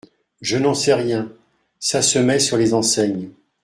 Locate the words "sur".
2.39-2.57